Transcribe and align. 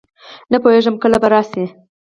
نه 0.51 0.57
پوهېږم 0.63 0.95
کله 1.03 1.17
به 1.21 1.27
راشي. 1.33 1.65